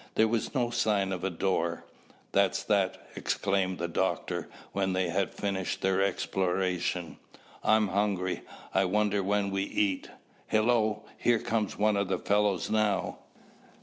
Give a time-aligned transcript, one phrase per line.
[0.15, 1.85] There was no sign of a door.
[2.31, 7.17] "That's that," exclaimed the doctor when they had finished their exploration.
[7.63, 8.41] "I'm hungry.
[8.73, 10.09] I wonder when we eat.
[10.47, 13.19] Hello, here comes one of the fellows now."